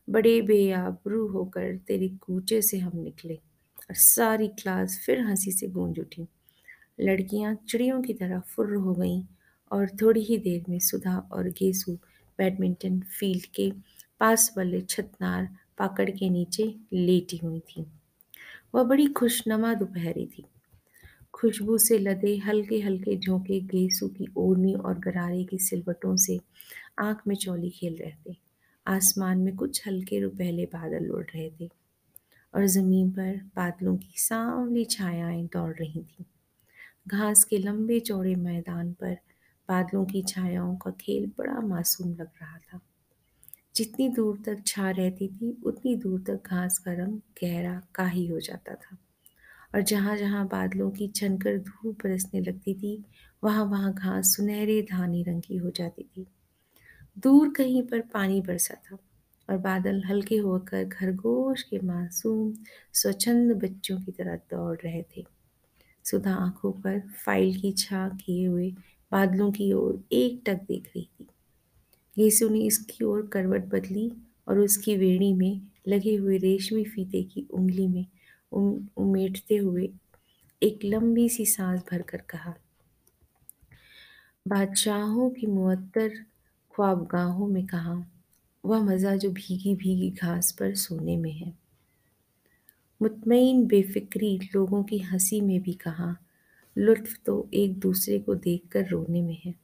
बड़े 0.09 0.41
बेआबरू 0.41 1.27
होकर 1.27 1.75
तेरे 1.77 2.09
कूचे 2.09 2.61
से 2.61 2.77
हम 2.77 2.91
निकले। 2.95 3.35
और 3.89 3.95
सारी 3.95 4.47
क्लास 4.47 4.99
फिर 5.05 5.19
हँसी 5.19 5.51
से 5.51 5.67
गूंज 5.67 5.99
उठी। 5.99 6.27
लड़कियाँ 6.99 7.55
चिड़ियों 7.69 8.01
की 8.01 8.13
तरह 8.13 8.39
फुर्र 8.39 8.75
हो 8.75 8.93
गईं 8.93 9.23
और 9.71 9.89
थोड़ी 10.01 10.21
ही 10.21 10.37
देर 10.37 10.63
में 10.69 10.79
सुधा 10.79 11.17
और 11.31 11.49
गेसु 11.49 11.97
बैडमिंटन 12.41 12.99
फ़ील्ड 13.19 13.45
के 13.45 13.71
पास 14.19 14.53
वाले 14.57 14.81
छतनार 14.81 15.49
पाकड़ 15.77 16.09
के 16.09 16.29
नीचे 16.29 16.63
लेटी 16.93 17.37
हुई 17.37 17.59
थी। 17.59 17.85
वह 18.75 18.83
बड़ी 18.83 19.07
खुशनुमा 19.07 19.73
दोपहरी 19.73 20.25
थी। 20.25 20.45
खुशबू 21.33 21.77
से 21.77 21.97
लदे 21.97 22.35
हल्के 22.37 22.79
हल्के 22.79 23.17
झोंके 23.17 23.59
गेसू 23.59 24.07
की 24.07 24.27
ओढ़नी 24.37 24.73
और 24.73 24.99
गरारे 24.99 25.43
की 25.43 25.57
सिलवटों 25.57 26.15
से 26.17 26.39
आँख 26.99 27.21
में 27.27 27.35
चौली 27.35 27.69
खेल 27.69 27.95
रहे 27.95 28.13
थे। 28.25 28.35
आसमान 28.87 29.37
में 29.37 29.55
कुछ 29.55 29.87
हल्के 29.87 30.19
रुपहले 30.19 30.65
बादल 30.65 31.09
उड़ 31.09 31.25
रहे 31.25 31.49
थे 31.59 31.69
और 32.53 32.65
ज़मीन 32.65 33.11
पर 33.11 33.35
बादलों 33.55 33.97
की 33.97 34.13
सांवली 34.15 34.85
छायाएँ 34.85 35.45
दौड़ 35.45 35.73
रही 35.75 36.01
थीं। 36.01 36.25
घास 37.07 37.43
के 37.43 37.57
लंबे 37.57 37.99
चौड़े 37.99 38.35
मैदान 38.35 38.93
पर 38.93 39.17
बादलों 39.71 40.05
की 40.05 40.21
छायाओं 40.21 40.75
का 40.75 40.91
खेल 40.91 41.31
बड़ा 41.37 41.59
मासूम 41.59 42.11
लग 42.11 42.29
रहा 42.41 42.57
था। 42.57 42.79
जितनी 43.75 44.09
दूर 44.09 44.41
तक 44.45 44.63
छा 44.67 44.89
रहती 44.89 45.27
थी, 45.27 45.61
उतनी 45.63 45.95
दूर 45.95 46.19
तक 46.27 46.49
घास 46.49 46.77
का 46.77 46.93
रंग 46.93 47.19
गहरा, 47.43 47.81
काही 47.95 48.27
हो 48.27 48.39
जाता 48.39 48.73
था। 48.73 48.97
और 49.75 49.81
जहाँ 49.81 50.17
जहाँ 50.17 50.47
बादलों 50.47 50.89
की 50.91 51.07
छनकर 51.07 51.57
धूप 51.57 52.03
बरसने 52.03 52.41
लगती 52.41 52.73
थी 52.73 53.05
वहाँ 53.43 53.65
वहाँ 53.65 53.93
घास 53.93 54.35
सुनहरे 54.35 54.81
धानी 54.81 55.23
रंग 55.23 55.41
की 55.41 55.57
हो 55.57 55.69
जाती 55.69 56.03
थी। 56.03 56.25
दूर 57.17 57.49
कहीं 57.49 57.83
पर 57.83 58.01
पानी 58.01 58.41
बरसा 58.41 58.75
था 58.75 58.97
और 59.49 59.57
बादल 59.57 60.03
हल्के 60.05 60.37
होकर 60.37 60.89
खरगोश 60.89 61.63
के 61.63 61.79
मासूम, 61.79 62.53
स्वच्छंद 62.93 63.51
बच्चों 63.63 63.99
की 64.01 64.11
तरह 64.11 64.35
दौड़ 64.35 64.77
रहे 64.77 65.03
थे। 65.17 65.25
सुधा 66.05 66.35
आँखों 66.35 66.71
पर 66.71 66.99
फ़ाइल 67.25 67.59
की 67.61 67.71
छा 67.71 68.07
किए 68.09 68.47
हुए 68.47 68.73
बादलों 69.11 69.51
की 69.51 69.73
ओर 69.73 70.03
एक 70.11 70.41
टक 70.45 70.61
देख 70.67 70.87
रही 70.87 71.09
थी। 71.19 71.27
यीशु 72.17 72.49
ने 72.49 72.59
इसकी 72.59 73.03
ओर 73.03 73.27
करवट 73.27 73.65
बदली 73.65 74.11
और 74.47 74.59
उसकी 74.59 74.95
वेणी 74.97 75.33
में 75.33 75.61
लगे 75.87 76.15
हुए 76.15 76.37
रेशमी 76.37 76.83
फीते 76.83 77.23
की 77.23 77.47
उंगली 77.51 77.87
में 77.87 78.05
उम, 78.51 78.87
उमेटते 78.97 79.57
हुए 79.57 79.89
एक 80.63 80.79
लंबी 80.85 81.29
सी 81.29 81.45
सांस 81.45 81.81
भरकर 81.91 82.21
कहा 82.21 82.53
बादशाहों 84.47 85.29
की 85.29 85.47
मुअत्तर 85.47 86.09
ख्वाबगाहों 86.75 87.47
में 87.47 87.67
कहा 87.67 88.05
वह 88.65 88.79
मज़ा 88.79 89.15
जो 89.15 89.31
भीगी 89.31 89.75
भीगी 89.75 90.11
घास 90.11 90.51
पर 90.51 90.75
सोने 90.75 91.17
में 91.17 91.31
है। 91.31 91.53
मुतमईन 93.01 93.65
बेफिक्री 93.65 94.39
लोगों 94.55 94.83
की 94.83 94.97
हँसी 94.97 95.41
में 95.41 95.61
भी 95.61 95.73
कहा 95.73 96.17
लुत्फ 96.77 97.19
तो 97.25 97.49
एक 97.53 97.79
दूसरे 97.79 98.19
को 98.19 98.35
देखकर 98.35 98.87
रोने 98.87 99.21
में 99.21 99.37
है। 99.45 99.55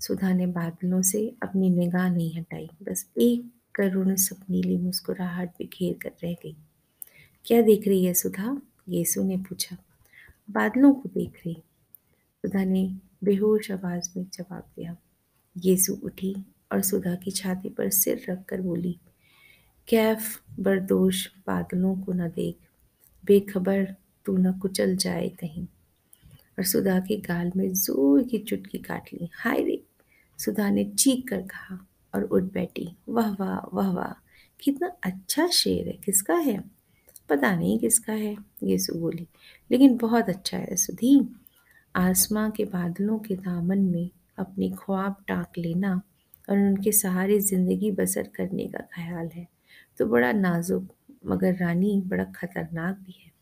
सुधा 0.00 0.32
ने 0.32 0.46
बादलों 0.46 1.02
से 1.02 1.34
अपनी 1.42 1.70
निगाह 1.70 2.10
नहीं 2.10 2.34
हटाई, 2.34 2.70
बस 2.82 3.10
एक 3.18 3.50
करुण 3.74 4.14
सपनीली 4.14 4.76
मुस्कुराहट 4.76 5.48
बिखेर 5.48 5.96
कर 6.02 6.12
रह 6.24 6.32
गई। 6.32 6.56
क्या 7.44 7.62
देख 7.62 7.88
रही 7.88 8.04
है 8.04 8.14
सुधा? 8.14 8.62
येसु 8.88 9.22
ने 9.22 9.36
पूछा। 9.36 9.76
बादलों 10.50 10.94
को 10.94 11.08
देख 11.08 11.30
रही। 11.30 11.54
सुधा 12.42 12.64
ने 12.64 12.96
बेहोश 13.24 13.70
आवाज़ 13.70 14.10
में 14.16 14.26
जवाब 14.32 14.64
दिया। 14.76 14.96
येसु 15.58 15.94
उठी 15.94 16.36
और 16.72 16.82
सुधा 16.82 17.14
की 17.14 17.30
छाती 17.30 17.68
पर 17.68 17.90
सिर 17.90 18.26
रख 18.28 18.44
कर 18.44 18.60
बोली, 18.60 18.98
कैफ, 19.88 20.42
बरदोश, 20.60 21.28
बादलों 21.46 21.96
को 21.96 22.12
न 22.12 22.28
देख। 22.28 22.56
बेखबर, 23.24 23.94
तू 24.24 24.36
न 24.36 24.58
कुचल 24.58 24.96
जाए 24.96 25.28
कहीं। 25.28 25.66
और 26.58 26.64
सुधा 26.64 26.98
के 27.00 27.16
गाल 27.16 27.52
में 27.56 27.72
ज़ोर 27.72 28.22
की 28.22 28.38
चुटकी 28.38 28.78
काट 28.78 29.08
ली। 29.14 29.30
हाय 29.34 29.62
रे, 29.62 29.82
सुधा 30.38 30.70
ने 30.70 30.84
चीख 30.84 31.28
कर 31.28 31.42
कहा 31.42 31.86
और 32.14 32.22
उठ 32.22 32.42
बैठी। 32.42 32.96
वाह 33.08 33.30
वाह 33.30 33.76
वाह 33.76 33.90
वाह, 33.92 34.12
कितना 34.60 34.92
अच्छा 35.04 35.46
शेर 35.46 35.86
है। 35.88 35.92
किसका 35.92 36.34
है? 36.34 36.64
पता 37.28 37.56
नहीं 37.56 37.78
किसका 37.78 38.12
है 38.12 38.36
येसु 38.62 38.94
बोली। 38.94 39.26
लेकिन 39.70 39.96
बहुत 39.96 40.28
अच्छा 40.28 40.58
है 40.58 40.76
सुधी। 40.76 41.28
आसमां 41.96 42.50
के 42.50 42.64
बादलों 42.64 43.18
के 43.18 43.34
दामन 43.36 43.78
में 43.78 44.10
अपने 44.38 44.70
ख्वाब 44.70 45.16
टाँक 45.28 45.58
लेना 45.58 46.02
और 46.48 46.58
उनके 46.58 46.92
सहारे 46.92 47.38
ज़िंदगी 47.40 47.90
बसर 47.90 48.28
करने 48.36 48.66
का 48.66 48.78
ख्याल 48.94 49.28
है। 49.28 49.48
तो 49.98 50.06
बड़ा 50.06 50.32
नाजुक, 50.32 50.88
मगर 51.26 51.54
रानी 51.54 52.00
बड़ा 52.06 52.24
खतरनाक 52.24 52.96
भी 52.96 53.14
है। 53.24 53.32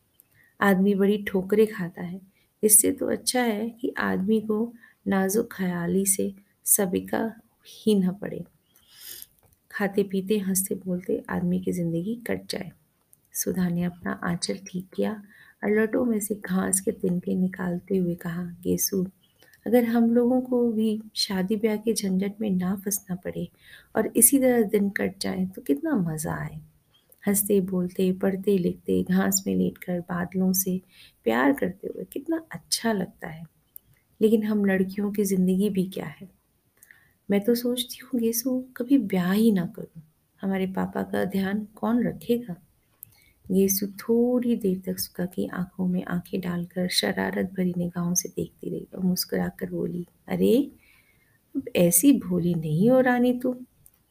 आदमी 0.61 0.95
बड़ी 0.95 1.23
ठोकरें 1.23 1.67
खाता 1.67 2.01
है। 2.01 2.21
इससे 2.63 2.91
तो 2.91 3.09
अच्छा 3.11 3.41
है 3.41 3.69
कि 3.71 3.93
आदमी 3.99 4.39
को 4.41 4.73
नाजुक 5.07 5.49
ख्याली 5.53 6.05
से 6.05 6.33
सबिका 6.65 7.23
ही 7.67 7.95
न 7.95 8.11
पड़े। 8.11 8.43
खाते 9.71 10.03
पीते 10.03 10.37
हँसते 10.39 10.75
बोलते 10.75 11.21
आदमी 11.29 11.59
की 11.59 11.71
ज़िंदगी 11.71 12.15
कट 12.27 12.49
जाए। 12.49 12.71
सुधा 13.33 13.67
ने 13.69 13.83
अपना 13.83 14.19
आंचल 14.23 14.57
ठीक 14.67 14.87
किया 14.95 15.11
और 15.63 15.79
लटों 15.79 16.03
में 16.05 16.19
से 16.19 16.35
घास 16.35 16.79
के 16.79 16.91
तिनके 16.91 17.35
निकालते 17.35 17.97
हुए 17.97 18.15
कहा 18.15 18.43
गेसू 18.63 19.05
अगर 19.65 19.83
हम 19.85 20.09
लोगों 20.15 20.39
को 20.41 20.61
भी 20.71 20.99
शादी 21.15 21.55
ब्याह 21.55 21.75
के 21.77 21.93
झंझट 21.93 22.41
में 22.41 22.49
ना 22.49 22.75
फंसना 22.75 23.15
पड़े 23.15 23.47
और 23.95 24.07
इसी 24.15 24.39
तरह 24.39 24.61
दिन 24.69 24.89
कट 24.89 25.19
जाए 25.21 25.45
तो 25.45 25.61
कितना 25.61 25.95
मज़ा 26.01 26.35
आए। 26.35 26.59
हँसते, 27.27 27.61
बोलते, 27.61 28.11
पढ़ते, 28.11 28.57
लिखते, 28.57 29.03
घास 29.03 29.43
में 29.47 29.55
लेटकर, 29.55 29.99
बादलों 29.99 30.53
से 30.53 30.81
प्यार 31.23 31.53
करते 31.53 31.87
हुए 31.87 32.05
कितना 32.05 32.45
अच्छा 32.51 32.93
लगता 32.93 33.27
है। 33.27 33.43
लेकिन 34.21 34.43
हम 34.43 34.65
लड़कियों 34.65 35.11
की 35.11 35.23
ज़िंदगी 35.23 35.69
भी 35.69 35.83
क्या 35.85 36.05
है? 36.05 36.29
मैं 37.31 37.41
तो 37.41 37.55
सोचती 37.55 37.97
हूँ 38.03 38.21
गेसु 38.21 38.63
कभी 38.77 38.97
ब्याह 38.97 39.31
ही 39.31 39.51
ना 39.51 39.65
करूँ। 39.65 40.03
हमारे 40.41 40.67
पापा 40.67 41.03
का 41.03 41.25
ध्यान 41.25 41.67
कौन 41.75 42.07
रखेगा? 42.07 42.55
गेसु 43.51 43.87
थोड़ी 43.87 44.55
देर 44.55 44.81
तक 44.85 44.99
सुखा 44.99 45.25
की 45.25 45.47
आँखों 45.47 45.87
में 45.87 46.05
आँखें 46.05 46.41
डालकर 46.41 46.87
शरारत 46.87 47.45
भरी 47.45 47.73
निगाहों 47.77 48.13
से 48.13 48.29
देखती 48.29 48.69
रही 48.69 48.87
और 48.95 49.03
मुस्कुराकर 49.03 49.69
बोली, 49.69 50.07
अरे, 50.27 50.71
अब 51.55 51.63
ऐसी 51.75 52.13
भोली 52.13 52.55
नहीं 52.55 52.89
हो 52.89 53.01
रानी 53.01 53.33
तू। 53.33 53.66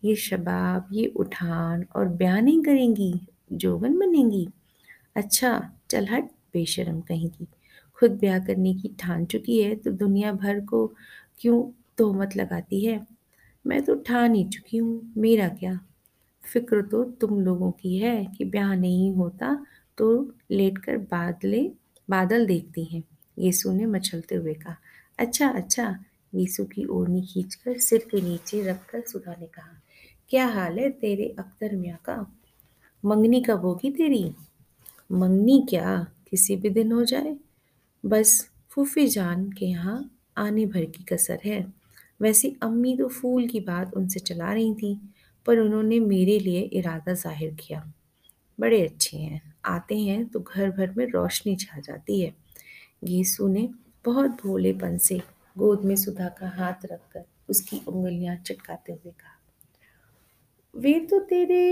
ये 0.07 0.15
शबाब, 0.17 0.89
ये 0.93 1.07
उठान 1.17 1.85
और 1.97 2.09
ब्याह 2.09 2.41
नहीं 2.41 2.63
करेंगी, 2.63 3.13
जोगन 3.53 3.99
बनेंगी। 3.99 4.49
अच्छा 5.17 5.71
चल 5.91 6.07
हट, 6.07 6.31
बेशरम 6.53 7.01
कहेंगी। 7.01 7.47
खुद 7.99 8.11
ब्याह 8.11 8.39
करने 8.39 8.75
की 8.75 8.89
ठान 9.01 9.25
चुकी 9.25 9.61
है 9.63 9.75
तो 9.75 9.91
दुनिया 9.93 10.33
भर 10.35 10.61
को 10.61 10.87
क्यों 11.41 11.63
तोहमत 11.99 12.37
लगाती 12.37 12.85
है? 12.85 13.01
मैं 13.65 13.83
तो 13.83 13.95
ठान 13.97 14.35
ही 14.35 14.45
चुकी 14.45 14.77
हूँ, 14.77 15.13
मेरा 15.17 15.49
क्या? 15.51 15.79
फ़िक्र 16.45 16.83
तो 16.83 17.03
तुम 17.21 17.41
लोगों 17.41 17.71
की 17.71 17.97
है 17.99 18.25
कि 18.37 18.45
ब्याह 18.45 18.75
नहीं 18.75 19.11
होता 19.13 19.55
तो 19.99 20.09
लेट 20.51 20.79
कर 20.79 20.97
बादले, 20.97 21.63
बादल 22.09 22.47
देखती 22.47 22.85
हैं, 22.85 23.03
यीशु 23.37 23.73
ने 23.73 23.87
मचलते 23.87 24.35
हुए 24.35 24.55
कहा। 24.55 24.77
अच्छा 25.19 25.49
अच्छा 25.51 25.97
यीशु 26.35 26.65
की 26.65 26.85
ओढ़नी 26.85 27.23
खींचकर 27.23 27.79
सिर 27.79 28.07
के 28.11 28.21
नीचे 28.21 28.63
रखकर 28.63 29.01
सुधा 29.03 29.35
ने 29.41 29.47
कहा। 29.47 29.81
क्या 30.31 30.47
हाल 30.47 30.79
है 30.79 30.89
तेरे 30.91 31.25
अख्तर 31.39 31.75
मियाँ 31.77 31.99
का? 32.05 32.15
मंगनी 33.05 33.41
कब 33.41 33.61
होगी 33.61 33.91
तेरी? 33.91 34.25
मंगनी 35.13 35.67
क्या, 35.71 36.07
किसी 36.31 36.57
भी 36.57 36.71
दिन 36.71 36.93
हो 36.93 37.05
जाए। 37.05 37.37
बस 38.05 38.51
फूफी 38.71 39.07
जान 39.07 39.51
के 39.53 39.67
यहाँ 39.67 39.99
आने 40.39 40.65
भर 40.67 40.85
की 40.85 41.05
कसर 41.05 41.39
है। 41.45 41.61
वैसे 42.23 42.53
अम्मी 42.63 42.97
तो 42.97 43.09
फूल 43.09 43.47
की 43.47 43.61
बात 43.61 43.95
उनसे 43.95 44.21
चला 44.21 44.53
रही 44.53 44.75
थी, 44.75 44.95
पर 45.47 45.59
उन्होंने 45.59 46.01
मेरे 46.01 46.39
लिए 46.39 46.61
इरादा 46.61 47.15
ज़ाहिर 47.15 47.55
किया। 47.61 47.85
बड़े 48.59 48.83
अच्छे 48.87 49.17
हैं, 49.17 49.41
आते 49.65 49.99
हैं 49.99 50.25
तो 50.27 50.41
घर 50.41 50.71
भर 50.71 50.95
में 50.97 51.07
रोशनी 51.07 51.57
छा 51.57 51.81
जाती 51.81 52.21
है। 52.21 52.35
गेसू 53.05 53.49
ने 53.49 53.69
बहुत 54.05 54.43
भोलेपन 54.43 54.99
से 54.99 55.21
गोद 55.57 55.85
में 55.85 55.97
सुधा 55.97 56.29
का 56.29 56.49
हाथ 56.57 56.87
रखकर 56.93 57.25
उसकी 57.51 57.81
उंगलियाँ 57.89 58.37
चटकाते 58.37 58.93
हुए 58.93 59.13
कहा 59.13 59.36
वे 60.77 60.93
तो 61.11 61.19
तेरे 61.21 61.63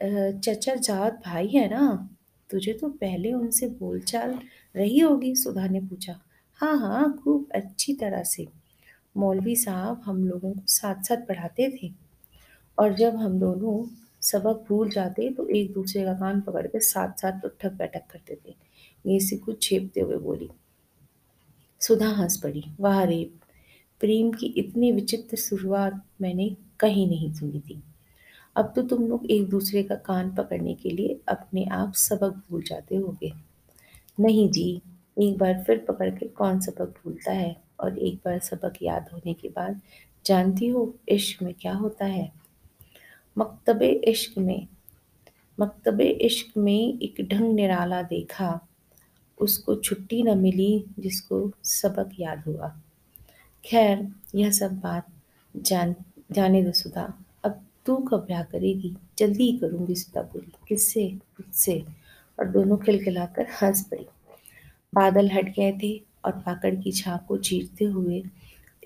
चचा 0.00 0.74
जात 0.76 1.20
भाई 1.24 1.48
है 1.48 1.68
ना? 1.70 2.08
तुझे 2.50 2.72
तो 2.72 2.88
पहले 2.90 3.32
उनसे 3.32 3.66
बोलचाल 3.70 4.38
रही 4.74 4.98
होगी, 4.98 5.34
सुधा 5.34 5.66
ने 5.66 5.80
पूछा। 5.80 6.18
हाँ 6.60 6.76
हाँ 6.78 7.12
खूब 7.24 7.48
अच्छी 7.54 7.94
तरह 7.94 8.22
से। 8.24 8.46
मौलवी 9.16 9.56
साहब 9.56 10.00
हम 10.04 10.24
लोगों 10.24 10.52
को 10.52 10.66
साथ 10.68 11.02
साथ 11.04 11.26
पढ़ाते 11.28 11.68
थे। 11.72 11.90
और 12.78 12.94
जब 12.94 13.16
हम 13.16 13.38
दोनों 13.40 13.84
सबक 14.22 14.64
भूल 14.68 14.90
जाते 14.90 15.28
तो 15.30 15.46
एक 15.48 15.72
दूसरे 15.72 16.04
का 16.04 16.12
कान 16.14 16.40
पकड़ 16.40 16.66
के 16.66 16.80
साथ 16.80 17.20
साथ 17.20 17.44
उठक 17.44 17.72
बैठक 17.72 18.06
करते 18.10 18.34
थे। 18.36 18.54
गेसी 19.04 19.36
कुछ 19.36 19.62
छेपते 19.62 20.00
हुए 20.00 20.16
बोली। 20.18 20.48
सुधा 21.80 22.08
हंस 22.12 22.36
पड़ी। 22.36 22.64
वाह 22.80 23.02
रे, 23.04 23.24
प्रेम 24.00 24.30
की 24.32 24.46
इतनी 24.58 24.92
विचित्र 24.92 25.36
शुरुआत 25.38 26.02
मैंने 26.20 26.48
कहीं 26.80 27.08
नहीं 27.08 27.32
सुनी 27.32 27.60
थी। 27.60 27.82
अब 28.56 28.72
तो 28.76 28.82
तुम 28.82 29.06
लोग 29.06 29.26
एक 29.26 29.48
दूसरे 29.48 29.82
का 29.82 29.94
कान 29.94 30.34
पकड़ने 30.34 30.74
के 30.74 30.90
लिए 30.90 31.20
अपने 31.28 31.64
आप 31.64 31.94
सबक 31.94 32.42
भूल 32.50 32.62
जाते 32.62 32.96
होगे। 32.96 33.32
नहीं 34.20 34.50
जी, 34.50 34.82
एक 35.22 35.38
बार 35.38 35.64
फिर 35.66 35.78
पकड़ 35.78 36.10
के 36.10 36.26
कौन 36.26 36.60
सबक 36.60 36.94
भूलता 37.04 37.32
है? 37.32 37.62
और 37.80 37.98
एक 37.98 38.16
बार 38.16 38.38
सबक 38.38 38.72
याद 38.82 39.08
होने 39.12 39.34
के 39.34 39.48
बाद 39.48 39.80
जानती 40.26 40.66
हो 40.66 40.94
इश्क 41.08 41.42
में 41.42 41.54
क्या 41.54 41.74
होता 41.74 42.04
है? 42.04 42.32
मकतबे 43.38 43.88
इश्क 43.88 44.38
में, 44.38 44.66
मकतबे 45.60 46.04
इश्क 46.04 46.56
में 46.56 46.98
एक 46.98 47.28
ढंग 47.28 47.54
निराला 47.54 48.02
देखा। 48.02 48.66
उसको 49.38 49.74
छुट्टी 49.74 50.22
न 50.22 50.38
मिली 50.38 50.84
जिसको 50.98 51.52
सबक 51.64 52.10
याद 52.20 52.44
हुआ। 52.46 52.80
खैर, 53.64 54.12
यह 54.34 54.50
सब 54.50 54.80
बात 54.80 55.06
जान, 55.56 55.94
जाने 56.32 56.62
दो 56.62 56.72
सुधा। 56.72 57.21
तू 57.86 57.96
ब्याह 58.12 58.42
करेगी, 58.42 58.96
जल्दी 59.18 59.50
ही 59.50 59.58
करूँगी 59.58 59.94
सुधा 59.94 60.22
बोली 60.22 60.52
किससे? 60.68 61.18
तुझसे। 61.36 61.84
और 62.38 62.48
दोनों 62.48 62.76
खिलखिलाकर 62.76 63.46
हंस 63.62 63.84
पड़ी। 63.84 64.06
बादल 64.94 65.30
हट 65.32 65.56
गए 65.56 65.78
थे 65.82 66.02
और 66.24 66.32
पाकड़ 66.32 66.74
की 66.74 66.92
छाप 66.92 67.26
को 67.26 67.36
चीरते 67.36 67.84
हुए 67.84 68.22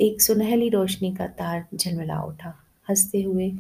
एक 0.01 0.21
सुनहली 0.21 0.69
रोशनी 0.69 1.15
का 1.15 1.27
तार 1.27 1.67
झलमला 1.75 2.23
उठा। 2.23 2.55
हँसते 2.89 3.23
हुए 3.23 3.51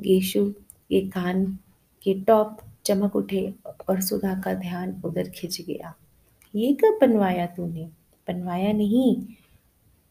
गेशु 0.00 0.50
के 0.90 1.08
कान 1.08 1.58
के 2.02 2.14
टॉप 2.14 2.58
चमक 2.84 3.16
उठे 3.16 3.54
और 3.66 4.00
सुधा 4.00 4.40
का 4.40 4.54
ध्यान 4.54 5.02
उधर 5.04 5.30
खिंच 5.30 5.60
गया। 5.60 5.94
ये 6.54 6.72
कब 6.72 6.98
बनवाया 7.00 7.46
तूने? 7.46 7.84
बनवाया 8.28 8.72
नहीं 8.72 9.26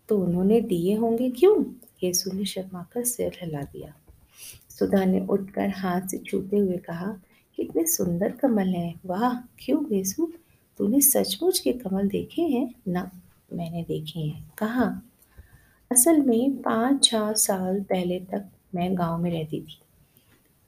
तो 0.09 0.23
उन्होंने 0.23 0.61
दिए 0.61 0.95
होंगे 0.95 1.29
क्यों? 1.29 1.63
गेसु 2.01 2.31
ने 2.31 2.45
शर्माकर 2.45 3.03
सिर 3.03 3.31
हिला 3.41 3.61
दिया। 3.61 3.93
सुधा 4.79 5.05
ने 5.05 5.19
उठकर 5.19 5.69
हाथ 5.69 6.01
से 6.01 6.17
छूते 6.17 6.57
हुए 6.57 6.77
कहा, 6.77 7.17
कितने 7.55 7.85
सुंदर 7.85 8.31
कमल 8.31 8.67
हैं। 8.67 8.99
वाह, 9.05 9.35
क्यों 9.35 9.85
गेसु 9.85 10.31
तूने 10.77 11.01
सचमुच 11.01 11.59
के 11.59 11.73
कमल 11.73 12.07
देखे 12.07 12.41
हैं? 12.41 12.73
ना, 12.87 13.11
मैंने 13.53 13.83
देखे 13.83 14.19
हैं। 14.19 14.53
कहाँ, 14.57 15.11
असल 15.91 16.21
में 16.21 16.61
पाँच 16.61 17.03
छः 17.03 17.33
साल 17.33 17.81
पहले 17.81 18.19
तक 18.19 18.49
मैं 18.75 18.97
गाँव 18.97 19.21
में 19.21 19.31
रहती 19.31 19.61
थी। 19.61 19.79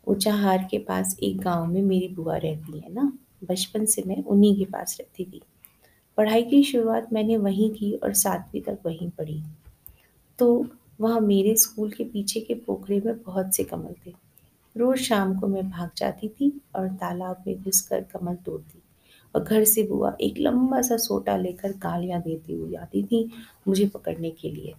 ऊंचाहार 0.08 0.67
के 0.72 0.78
पास 0.78 1.17
एक 1.24 1.41
गाँव 1.41 1.65
में 1.65 1.82
मेरी 1.82 2.08
बुआ 2.08 2.38
रहती 2.38 2.80
है 2.80 2.93
ना? 2.93 3.17
बचपन 3.43 3.86
से 3.86 4.04
मैं 4.08 4.24
उन्हीं 4.24 4.58
के 4.58 4.65
पास 4.65 4.98
रहती 5.00 5.26
थी। 5.26 5.41
पढ़ाई 6.17 6.43
की 6.43 6.63
शुरुआत 6.63 7.13
मैंने 7.13 7.38
वहीं 7.38 7.72
की 7.72 7.93
और 7.93 8.13
सातवीं 8.13 8.62
तक 8.62 8.78
वहीं 8.86 9.10
पढ़ी। 9.10 9.43
तो 10.39 10.67
वहाँ 11.00 11.20
मेरे 11.20 11.56
स्कूल 11.56 11.92
के 11.92 12.04
पीछे 12.04 12.40
के 12.40 12.54
पोखरे 12.56 13.02
में 13.06 13.22
बहुत 13.24 13.56
से 13.56 13.64
कमल 13.64 13.96
थे। 14.06 14.14
रोज 14.76 15.00
शाम 15.00 15.40
को 15.40 15.48
मैं 15.48 15.70
भाग 15.70 15.90
जाती 15.98 16.28
थी 16.30 16.52
और 16.76 16.88
तालाब 16.94 17.44
में 17.48 17.64
घुसकर 17.64 18.02
कमल 18.04 18.36
तोड़ती 18.36 18.82
और 19.36 19.44
घर 19.44 19.64
से 19.64 19.84
बुआ 19.84 20.16
एक 20.22 20.38
लंबा 20.40 20.82
सा 20.82 20.98
सोटा 20.98 21.38
लेकर 21.38 21.72
गालियाँ 21.78 22.22
देती 22.22 22.54
हुई 22.54 22.76
आती 22.76 23.04
थी 23.04 23.30
मुझे 23.68 23.88
पकड़ने 23.88 24.30
के 24.32 24.50
लिए। 24.50 24.74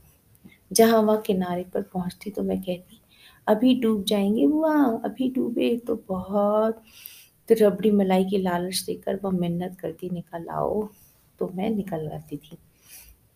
जहाँ 0.73 1.03
वह 1.03 1.17
किनारे 1.17 1.65
पर 1.75 1.83
पहुँचती 1.83 2.31
तो 2.31 2.43
मैं 2.43 2.61
कहती, 2.63 3.01
अभी 3.47 3.75
डूब 3.81 4.05
जाएँगे 4.05 4.47
बुआ, 4.47 4.75
अभी 5.05 5.31
डूबे 5.31 5.77
तो 5.77 6.03
बहुत 6.09 6.83
तो 7.49 7.55
रबड़ी 7.61 7.91
मलाई 7.91 8.25
की 8.25 8.39
लालच 8.39 8.83
देकर 8.87 9.21
वह 9.25 9.31
मिन्नत 9.31 9.77
करती 9.81 10.11
निकल 10.11 10.49
आओ। 10.49 10.89
तो 11.39 11.51
मैं 11.55 11.71
निकल 11.71 12.09
आती 12.09 12.37
थी। 12.37 12.57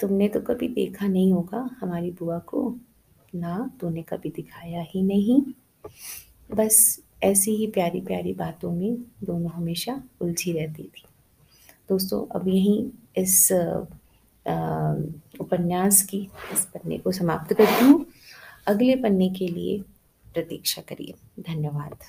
तुमने 0.02 0.28
तो 0.28 0.40
कभी 0.40 0.68
देखा 0.68 1.06
नहीं 1.06 1.32
होगा 1.32 1.68
हमारी 1.80 2.10
बुआ 2.10 2.38
को। 2.38 2.76
ना, 3.34 3.70
तूने 3.80 4.02
कभी 4.02 4.30
दिखाया 4.30 4.82
ही 4.82 5.02
नहीं। 5.02 5.40
बस 6.54 7.00
ऐसी 7.22 7.54
ही 7.56 7.66
प्यारी 7.66 8.00
प्यारी 8.00 8.32
बातों 8.32 8.72
में 8.72 8.96
दोनों 9.24 9.50
हमेशा 9.50 10.02
उलझी 10.20 10.52
रहती 10.52 10.82
थी। 10.82 11.04
दोस्तों, 11.88 12.24
अब 12.40 12.48
यहीं 12.48 12.78
इस 13.16 13.52
उपन्यास 15.40 16.02
की 16.02 16.20
इस 16.52 16.64
पन्ने 16.64 16.98
को 16.98 17.12
समाप्त 17.12 17.52
करती 17.52 17.84
हूँ। 17.84 18.04
अगले 18.66 18.96
पन्ने 18.96 19.28
के 19.30 19.48
लिए 19.48 19.80
प्रतीक्षा 20.34 20.82
करिए। 20.82 21.14
धन्यवाद। 21.42 22.04